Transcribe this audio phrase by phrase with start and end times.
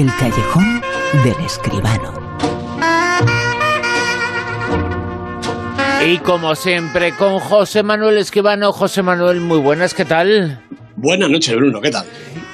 [0.00, 0.80] El callejón
[1.24, 2.14] del escribano.
[6.06, 8.72] Y como siempre, con José Manuel Escribano.
[8.72, 10.64] José Manuel, muy buenas, ¿qué tal?
[10.96, 12.06] Buenas noches, Bruno, ¿qué tal?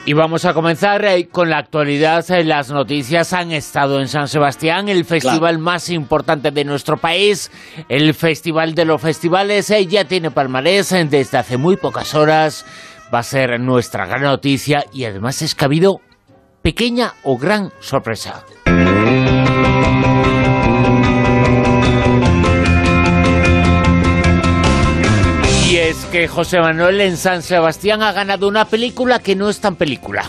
[0.06, 2.29] Y vamos a comenzar eh, con la actualidad.
[2.32, 7.52] Eh, las noticias han estado en San Sebastián, el festival más importante de nuestro país,
[7.88, 9.70] el festival de los festivales.
[9.70, 12.66] Eh, ya tiene palmarés desde hace muy pocas horas.
[13.14, 16.00] Va a ser nuestra gran noticia y además es que ha habido
[16.67, 18.45] pequeña o gran sorpresa.
[25.71, 29.60] Y es que José Manuel en San Sebastián ha ganado una película que no es
[29.60, 30.24] tan película.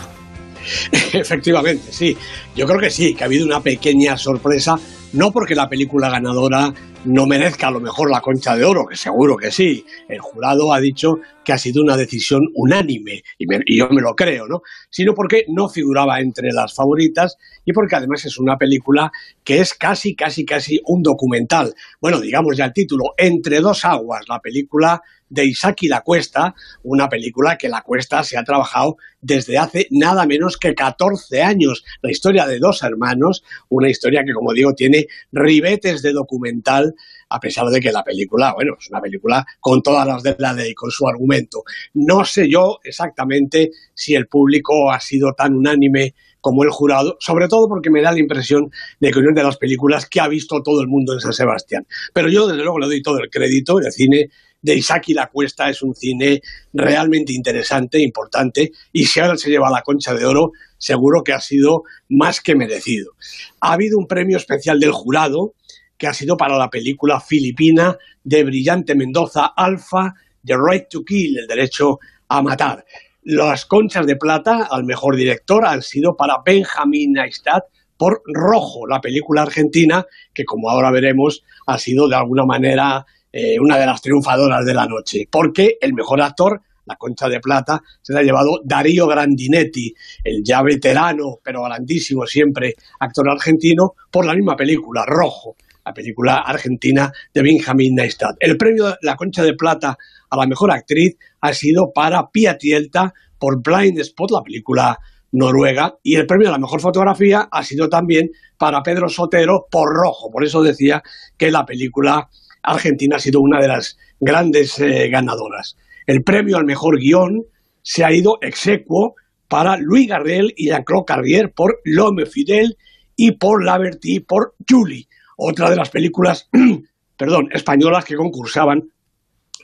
[1.12, 2.16] Efectivamente, sí.
[2.54, 4.76] Yo creo que sí, que ha habido una pequeña sorpresa,
[5.14, 6.72] no porque la película ganadora
[7.04, 9.84] no merezca a lo mejor la concha de oro, que seguro que sí.
[10.08, 14.46] El jurado ha dicho que ha sido una decisión unánime, y, yo me lo creo,
[14.46, 14.62] ¿no?
[14.90, 19.10] Sino porque no figuraba entre las favoritas y porque además es una película
[19.44, 21.72] que es casi, casi, casi un documental.
[22.00, 27.08] Bueno, digamos ya el título, Entre dos aguas, la película de Isaki La Cuesta, una
[27.08, 31.84] película que La Cuesta se ha trabajado desde hace nada menos que 14 años.
[32.02, 36.94] La historia de dos hermanos, una historia que, como digo, tiene ribetes de documental,
[37.28, 40.52] a pesar de que la película, bueno, es una película con todas las de la
[40.52, 41.62] ley, con su argumento.
[41.94, 47.48] No sé yo exactamente si el público ha sido tan unánime como el jurado, sobre
[47.48, 50.62] todo porque me da la impresión de que una de las películas que ha visto
[50.62, 51.86] todo el mundo en San Sebastián.
[52.14, 55.28] Pero yo, desde luego, le doy todo el crédito, el cine de Isaac y la
[55.28, 56.40] Cuesta es un cine
[56.72, 61.40] realmente interesante, importante, y si ahora se lleva la concha de oro, seguro que ha
[61.40, 63.12] sido más que merecido.
[63.60, 65.54] Ha habido un premio especial del jurado,
[65.96, 71.38] que ha sido para la película filipina de Brillante Mendoza Alfa, The Right to Kill,
[71.38, 71.98] el derecho
[72.28, 72.84] a matar.
[73.22, 77.64] Las conchas de plata al mejor director han sido para Benjamin Neistat
[77.96, 83.58] por Rojo, la película argentina que, como ahora veremos, ha sido de alguna manera eh,
[83.60, 87.82] una de las triunfadoras de la noche, porque el mejor actor, la concha de plata,
[88.00, 89.92] se la ha llevado Darío Grandinetti,
[90.24, 96.36] el ya veterano, pero grandísimo siempre, actor argentino, por la misma película, Rojo, la película
[96.36, 98.36] argentina de Benjamin Neistat.
[98.40, 99.96] El premio La Concha de Plata
[100.30, 104.98] a la mejor actriz ha sido para Pia Tielta por Blind Spot, la película
[105.32, 109.88] noruega, y el premio a la mejor fotografía ha sido también para Pedro Sotero por
[109.94, 110.30] Rojo.
[110.30, 111.02] Por eso decía
[111.36, 112.28] que la película
[112.62, 115.76] Argentina ha sido una de las grandes eh, ganadoras.
[116.06, 117.44] El premio al mejor guion
[117.82, 119.14] se ha ido execuo
[119.48, 122.76] para Luis Garrel y Jean-Claude Carrier por L'Homme Fidel
[123.16, 126.48] y por Laverty por Julie, otra de las películas
[127.18, 128.90] perdón, españolas que concursaban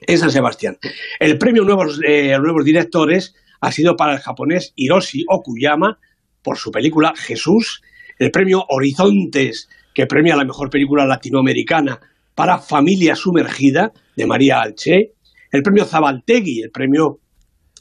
[0.07, 0.77] en San Sebastián.
[1.21, 5.99] El premio nuevos, eh, nuevos directores ha sido para el japonés Hiroshi Okuyama
[6.43, 7.81] por su película Jesús,
[8.19, 12.01] el premio Horizontes, que premia la mejor película latinoamericana
[12.35, 15.13] para Familia Sumergida, de María Alché,
[15.51, 17.21] el premio Zabaltegui, el premio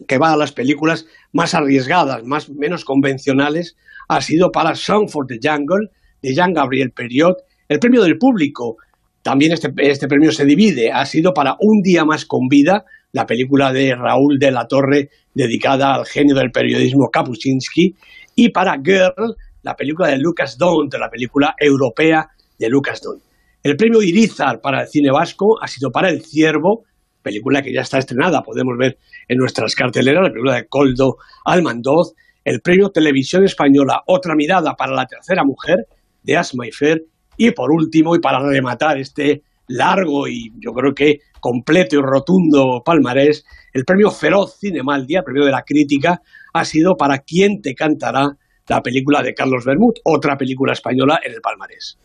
[0.08, 3.76] que va a las películas más arriesgadas, más menos convencionales,
[4.08, 5.90] ha sido para Song for the Jungle,
[6.22, 7.38] de Jean-Gabriel Periot,
[7.68, 8.78] el premio del público,
[9.22, 13.26] también este, este, premio se divide, ha sido para Un día más con vida, la
[13.26, 17.96] película de Raúl de la Torre dedicada al genio del periodismo Kapuscinski,
[18.36, 23.22] y para Girl, la película de Lucas Dont, la película europea de Lucas Dont.
[23.64, 26.84] El premio Irizar para el cine vasco ha sido para El Ciervo,
[27.22, 28.98] película que ya está estrenada, podemos ver
[29.30, 31.16] en nuestras carteleras, la película de Coldo
[31.46, 32.14] Almandoz.
[32.44, 35.88] El premio Televisión Española, Otra Mirada para la Tercera Mujer,
[36.24, 37.06] de Asma y Fer.
[37.38, 42.82] Y por último, y para rematar este largo y yo creo que completo y rotundo
[42.84, 46.22] palmarés, el premio Feroz Cinemaldia, el premio de la crítica,
[46.54, 48.28] ha sido para Quién te cantará,
[48.68, 51.98] la película de Carlos Bermud, otra película española en el palmarés.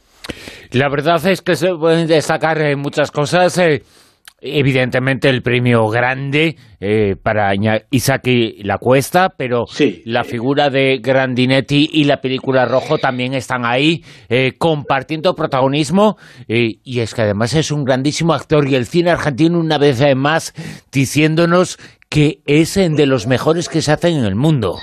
[0.72, 3.56] La verdad es que se pueden destacar eh, muchas cosas.
[3.58, 3.82] Eh,
[4.40, 7.52] evidentemente el premio grande eh, para
[7.90, 9.64] Isaki La Cuesta, pero
[10.04, 14.04] la figura de Grandinetti y la película Rojo también están ahí
[14.58, 19.76] compartiendo protagonismo y es que además es un grandísimo actor y el cine argentino una
[19.76, 20.54] vez más
[20.92, 21.76] diciéndonos
[22.08, 24.78] que es de los mejores que se hacen en el mundo.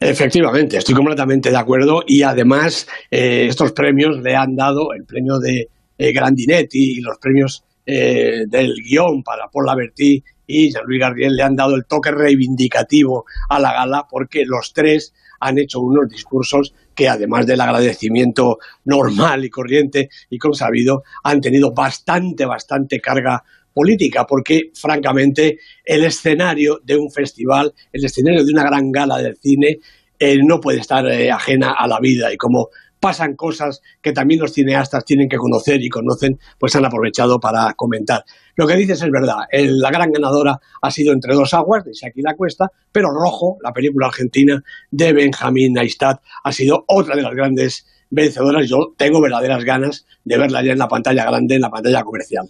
[0.00, 5.38] Efectivamente, estoy completamente de acuerdo y además eh, estos premios le han dado el premio
[5.40, 5.68] de
[5.98, 11.42] eh, Grandinetti y los premios eh, del guion para Paul Laverty y Jean-Louis Gardiel le
[11.42, 16.74] han dado el toque reivindicativo a la gala porque los tres han hecho unos discursos
[16.94, 23.42] que además del agradecimiento normal y corriente y consabido han tenido bastante, bastante carga
[23.72, 29.36] política, porque francamente el escenario de un festival, el escenario de una gran gala del
[29.36, 29.78] cine,
[30.18, 32.70] eh, no puede estar eh, ajena a la vida y como
[33.00, 37.72] pasan cosas que también los cineastas tienen que conocer y conocen, pues han aprovechado para
[37.74, 38.24] comentar.
[38.56, 42.22] Lo que dices es verdad, la gran ganadora ha sido Entre dos aguas, de Shaki
[42.22, 47.34] La Cuesta, pero Rojo, la película argentina de Benjamín Neistat, ha sido otra de las
[47.34, 48.68] grandes vencedoras.
[48.68, 52.48] Yo tengo verdaderas ganas de verla ya en la pantalla grande, en la pantalla comercial.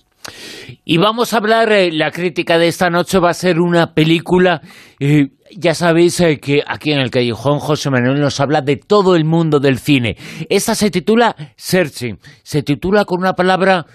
[0.84, 4.60] Y vamos a hablar, eh, la crítica de esta noche va a ser una película,
[5.00, 9.16] eh, ya sabéis eh, que aquí en el Callejón José Manuel nos habla de todo
[9.16, 10.16] el mundo del cine.
[10.48, 13.86] Esta se titula Searching, se titula con una palabra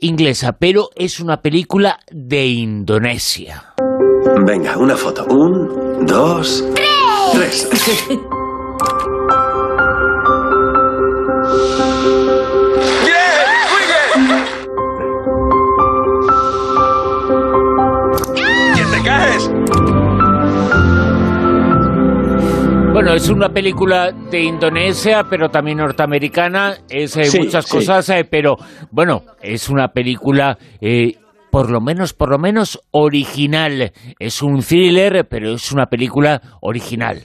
[0.00, 3.74] inglesa, pero es una película de Indonesia.
[4.46, 5.24] Venga, una foto.
[5.26, 6.64] Un, dos,
[7.32, 7.68] tres.
[22.98, 28.56] Bueno, es una película de Indonesia, pero también norteamericana, es eh, muchas cosas, eh, pero
[28.90, 31.12] bueno, es una película eh,
[31.52, 33.92] por lo menos, por lo menos original.
[34.18, 37.22] Es un thriller, pero es una película original.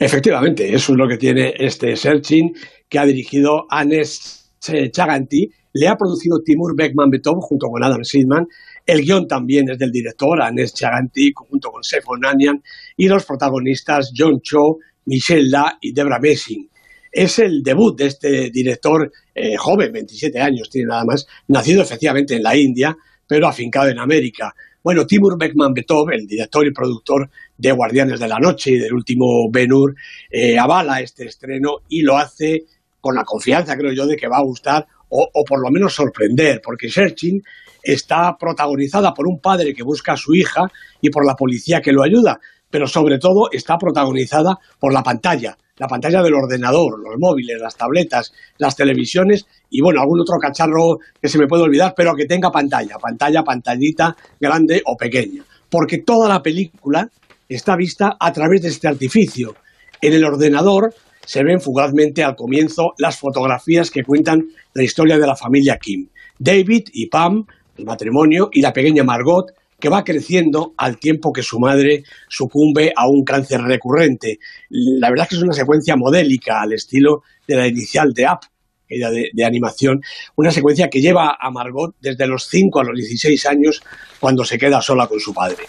[0.00, 2.52] Efectivamente, eso es lo que tiene este Searching,
[2.88, 4.50] que ha dirigido Anes
[4.90, 8.44] Chaganti, le ha producido Timur Beckman Betov junto con Adam Sidman
[8.90, 12.60] el guion también es del director, Anes Chaganti, junto con Sefo Nanian,
[12.96, 16.68] y los protagonistas John Cho, Michelle La y Debra Messing.
[17.12, 22.34] Es el debut de este director eh, joven, 27 años tiene nada más, nacido efectivamente
[22.34, 22.96] en la India,
[23.26, 24.54] pero afincado en América.
[24.82, 28.92] Bueno, Timur Beckman Betov, el director y productor de Guardianes de la Noche y del
[28.92, 29.94] último Ben-Hur,
[30.30, 32.64] eh, avala este estreno y lo hace
[33.00, 35.94] con la confianza, creo yo, de que va a gustar o, o por lo menos
[35.94, 37.40] sorprender, porque Searching
[37.82, 40.62] está protagonizada por un padre que busca a su hija
[41.00, 42.38] y por la policía que lo ayuda,
[42.70, 47.76] pero sobre todo está protagonizada por la pantalla, la pantalla del ordenador, los móviles, las
[47.76, 52.26] tabletas, las televisiones y bueno, algún otro cacharro que se me puede olvidar, pero que
[52.26, 57.08] tenga pantalla, pantalla, pantallita grande o pequeña, porque toda la película
[57.48, 59.56] está vista a través de este artificio.
[60.00, 60.94] En el ordenador
[61.24, 66.08] se ven fugazmente al comienzo las fotografías que cuentan la historia de la familia Kim.
[66.38, 67.46] David y Pam
[67.84, 73.08] matrimonio y la pequeña Margot, que va creciendo al tiempo que su madre sucumbe a
[73.08, 74.38] un cáncer recurrente.
[74.68, 78.40] La verdad es que es una secuencia modélica al estilo de la inicial de Up,
[78.88, 80.00] de, de, animación,
[80.36, 83.80] una secuencia que lleva a Margot desde los 5 a los 16 años
[84.18, 85.64] cuando se queda sola con su padre.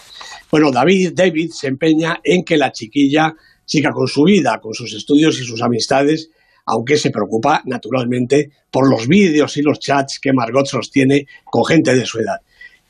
[0.50, 4.92] Bueno, David, David se empeña en que la chiquilla siga con su vida, con sus
[4.92, 6.30] estudios y sus amistades,
[6.66, 11.94] aunque se preocupa naturalmente por los vídeos y los chats que Margot sostiene con gente
[11.94, 12.40] de su edad.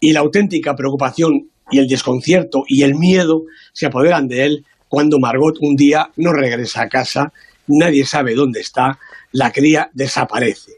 [0.01, 5.19] Y la auténtica preocupación y el desconcierto y el miedo se apoderan de él cuando
[5.19, 7.33] Margot un día no regresa a casa,
[7.67, 8.99] nadie sabe dónde está,
[9.33, 10.73] la cría desaparece.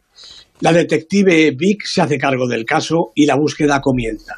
[0.60, 4.36] La detective Vic se hace cargo del caso y la búsqueda comienza.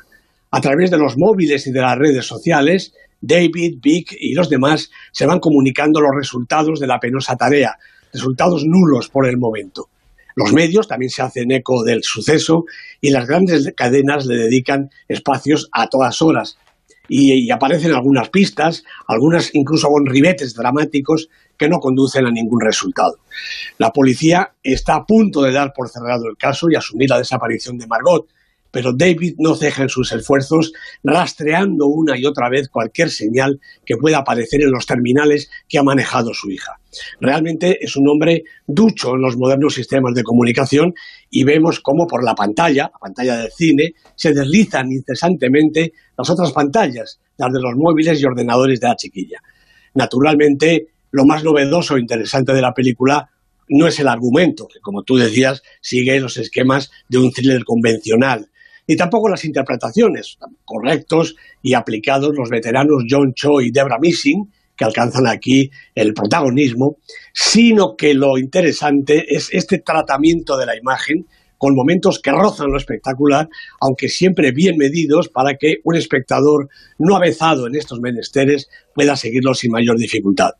[0.50, 4.90] A través de los móviles y de las redes sociales, David, Vic y los demás
[5.12, 7.76] se van comunicando los resultados de la penosa tarea,
[8.12, 9.88] resultados nulos por el momento.
[10.36, 12.66] Los medios también se hacen eco del suceso
[13.00, 16.58] y las grandes cadenas le dedican espacios a todas horas.
[17.08, 23.16] Y, aparecen algunas pistas, algunas incluso con ribetes dramáticos que no conducen a ningún resultado.
[23.78, 27.78] La policía está a punto de dar por cerrado el caso y asumir la desaparición
[27.78, 28.26] de Margot,
[28.76, 33.96] pero David no ceja en sus esfuerzos rastreando una y otra vez cualquier señal que
[33.96, 36.78] pueda aparecer en los terminales que ha manejado su hija.
[37.18, 40.92] Realmente es un hombre ducho en los modernos sistemas de comunicación
[41.30, 46.52] y vemos cómo por la pantalla, la pantalla del cine, se deslizan incesantemente las otras
[46.52, 49.40] pantallas, las de los móviles y ordenadores de la chiquilla.
[49.94, 53.30] Naturalmente, lo más novedoso e interesante de la película
[53.70, 58.50] no es el argumento, que como tú decías, sigue los esquemas de un thriller convencional,
[58.86, 64.84] ni tampoco las interpretaciones, correctos y aplicados los veteranos John Cho y Debra Missing, que
[64.84, 66.96] alcanzan aquí el protagonismo,
[67.32, 71.26] sino que lo interesante es este tratamiento de la imagen
[71.58, 73.48] con momentos que rozan lo espectacular,
[73.80, 79.54] aunque siempre bien medidos para que un espectador no avezado en estos menesteres pueda seguirlo
[79.54, 80.50] sin mayor dificultad.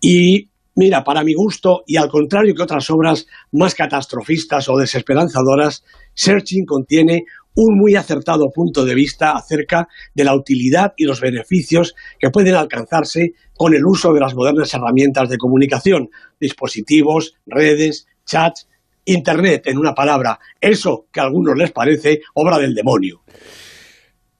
[0.00, 5.84] Y mira, para mi gusto, y al contrario que otras obras más catastrofistas o desesperanzadoras,
[6.14, 11.94] Searching contiene un muy acertado punto de vista acerca de la utilidad y los beneficios
[12.18, 18.68] que pueden alcanzarse con el uso de las modernas herramientas de comunicación, dispositivos, redes, chats,
[19.04, 23.22] Internet, en una palabra, eso que a algunos les parece obra del demonio.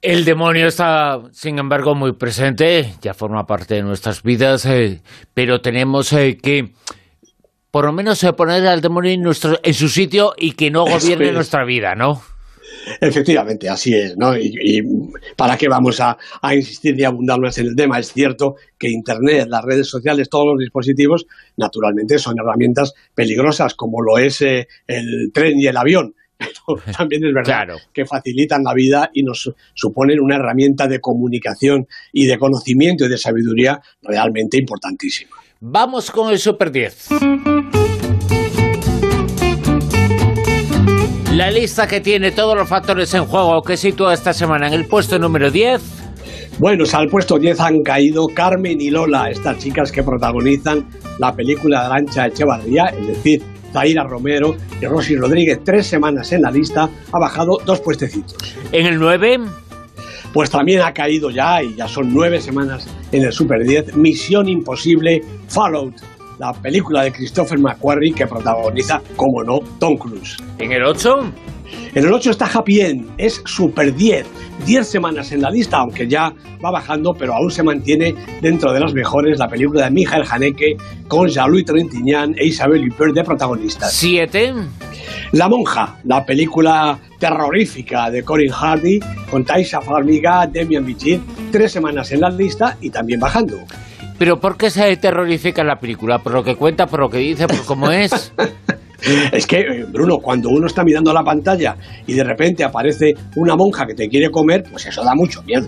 [0.01, 5.01] El demonio está, sin embargo, muy presente, ya forma parte de nuestras vidas, eh,
[5.33, 6.73] pero tenemos eh, que,
[7.71, 10.85] por lo menos, eh, poner al demonio en, nuestro, en su sitio y que no
[10.85, 12.21] gobierne nuestra vida, ¿no?
[12.99, 14.37] Efectivamente, así es, ¿no?
[14.37, 14.81] Y,
[15.35, 16.17] para qué vamos a,
[16.53, 17.99] insistir y abundar más en el tema.
[17.99, 21.25] Es cierto que Internet, las redes sociales, todos los dispositivos,
[21.57, 26.15] naturalmente son herramientas peligrosas, como lo es el tren y el avión
[26.97, 32.25] también es verdad que facilitan la vida y nos suponen una herramienta de comunicación y
[32.25, 35.37] de conocimiento y de sabiduría realmente importantísima.
[35.59, 37.09] Vamos con el Super 10.
[41.33, 44.85] La lista que tiene todos los factores en juego que sitúa esta semana en el
[44.85, 45.81] puesto número 10.
[46.59, 50.87] Bueno, al puesto 10 han caído Carmen y Lola, estas chicas que protagonizan
[51.17, 56.43] la película de Arancha Echevarría, es decir, Zaira Romero y Rosy Rodríguez, tres semanas en
[56.43, 58.37] la lista, ha bajado dos puestecitos.
[58.71, 59.39] En el 9
[60.33, 64.49] pues también ha caído ya, y ya son nueve semanas en el Super 10, Misión
[64.49, 65.93] Imposible Fallout,
[66.43, 70.35] la película de Christopher McQuarrie que protagoniza, como no, Tom Cruise.
[70.59, 71.31] ¿En el 8?
[71.95, 74.25] En el 8 está Happy End, es Super 10,
[74.65, 76.33] 10 semanas en la lista, aunque ya
[76.63, 80.75] va bajando, pero aún se mantiene dentro de las mejores la película de Michael Haneke
[81.07, 83.93] con Jean-Louis Trintignant e Isabelle Huppert de protagonistas.
[83.93, 84.53] 7.
[85.31, 88.99] La monja, la película terrorífica de Corin Hardy
[89.31, 91.21] con Taisa Farmiga, Demian Bichir,
[91.53, 93.59] tres semanas en la lista y también bajando.
[94.17, 96.19] ¿Pero por qué se terrorifica la película?
[96.19, 98.33] ¿Por lo que cuenta, por lo que dice, por cómo es?
[99.31, 101.75] Es que, eh, Bruno, cuando uno está mirando la pantalla
[102.07, 105.67] y de repente aparece una monja que te quiere comer, pues eso da mucho miedo.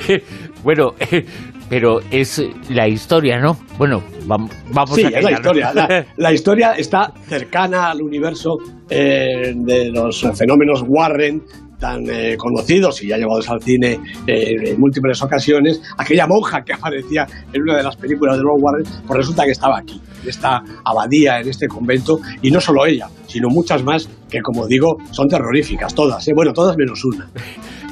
[0.64, 0.92] bueno,
[1.68, 3.58] pero es la historia, ¿no?
[3.76, 4.50] Bueno, vamos,
[4.94, 5.72] sí, es la historia.
[6.16, 8.56] La, historia está cercana al universo
[8.88, 11.42] eh, de los fenómenos Warren,
[11.82, 13.98] tan eh, conocidos y ya llevados al cine
[14.28, 18.60] eh, en múltiples ocasiones, aquella monja que aparecía en una de las películas de Ron
[18.62, 22.86] Warren, pues resulta que estaba aquí, en esta abadía, en este convento, y no solo
[22.86, 26.32] ella, sino muchas más que, como digo, son terroríficas, todas, ¿eh?
[26.36, 27.28] bueno, todas menos una.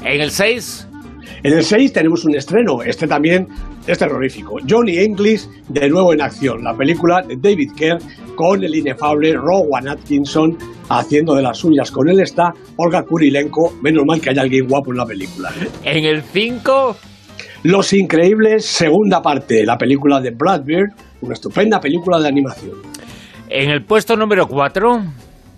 [0.04, 0.89] En el 6
[1.43, 3.47] en el 6 tenemos un estreno, este también
[3.87, 4.59] es terrorífico.
[4.69, 7.99] Johnny English de nuevo en acción, la película de David Kerr
[8.37, 10.57] con el inefable Rowan Atkinson
[10.89, 11.91] haciendo de las suyas.
[11.91, 15.50] Con él está Olga Kurilenko, menos mal que haya alguien guapo en la película.
[15.85, 16.97] En el 5...
[17.62, 22.77] Los Increíbles, segunda parte, la película de Brad Bird, una estupenda película de animación.
[23.50, 25.03] En el puesto número 4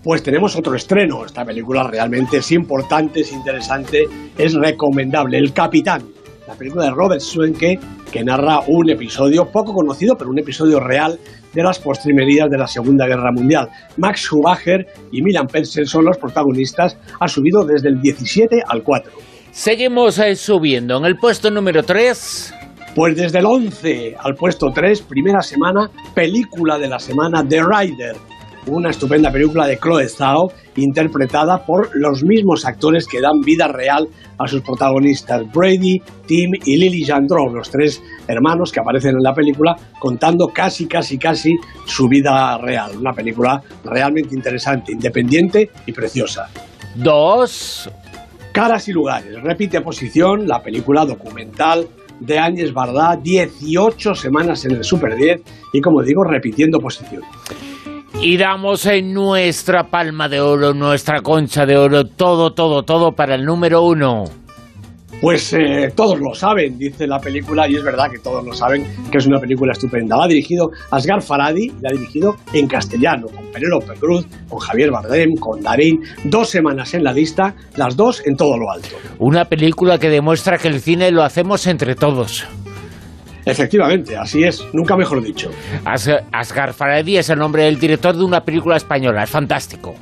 [0.02, 1.25] pues tenemos otro estreno.
[1.25, 4.06] Esta película realmente es importante, es interesante,
[4.37, 5.38] es recomendable.
[5.38, 6.02] El Capitán,
[6.47, 7.78] la película de Robert Swenke,
[8.11, 11.18] que narra un episodio poco conocido, pero un episodio real
[11.54, 13.68] de las postrimerías de la Segunda Guerra Mundial.
[13.97, 16.97] Max Schumacher y Milan Pensen son los protagonistas.
[17.21, 19.12] Ha subido desde el 17 al 4.
[19.50, 20.97] Seguimos eh, subiendo.
[20.99, 22.54] En el puesto número 3...
[22.94, 28.16] Pues desde el 11 al puesto 3, primera semana, película de la semana The Rider,
[28.66, 34.09] una estupenda película de Chloe Zhao, interpretada por los mismos actores que dan vida real
[34.38, 39.35] a sus protagonistas, Brady, Tim y Lily Jandro, los tres hermanos que aparecen en la
[39.35, 42.97] película, contando casi, casi, casi su vida real.
[42.99, 46.49] Una película realmente interesante, independiente y preciosa.
[46.95, 47.90] Dos.
[48.52, 49.42] Caras y lugares.
[49.42, 51.88] Repite posición la película documental
[52.21, 55.40] de Áñez Bardá, 18 semanas en el Super 10
[55.73, 57.23] y como digo, repitiendo posición.
[58.24, 63.34] Y damos en nuestra palma de oro, nuestra concha de oro, todo, todo, todo para
[63.34, 64.22] el número uno.
[65.20, 68.86] Pues eh, todos lo saben, dice la película, y es verdad que todos lo saben,
[69.10, 70.16] que es una película estupenda.
[70.16, 74.60] La ha dirigido Asgar Faradi y la ha dirigido en castellano, con Penélope Cruz, con
[74.60, 76.02] Javier Bardem, con Darín.
[76.22, 78.90] Dos semanas en la lista, las dos en todo lo alto.
[79.18, 82.46] Una película que demuestra que el cine lo hacemos entre todos.
[83.44, 85.50] Efectivamente, así es, nunca mejor dicho.
[85.84, 89.94] Asgar Faradi es el nombre del director de una película española, es fantástico.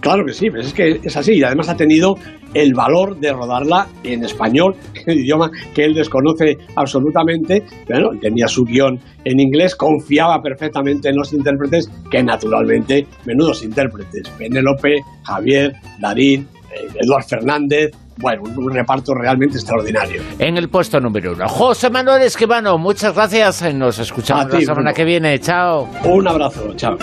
[0.00, 2.14] Claro que sí, es que es así y además ha tenido
[2.54, 4.74] el valor de rodarla en español,
[5.06, 7.64] el idioma que él desconoce absolutamente.
[7.88, 14.28] Bueno, tenía su guion en inglés, confiaba perfectamente en los intérpretes, que naturalmente, menudos intérpretes,
[14.38, 20.22] Penélope, Javier, Darín, eh, Eduard Fernández, bueno, un reparto realmente extraordinario.
[20.38, 23.62] En el puesto número uno, José Manuel Esquivano, muchas gracias.
[23.62, 25.38] Eh, nos escuchamos ti, la semana que viene.
[25.38, 25.88] Chao.
[26.04, 26.74] Un abrazo.
[26.76, 26.96] Chao.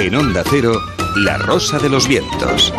[0.00, 0.72] En Onda Cero,
[1.18, 2.72] La Rosa de los Vientos.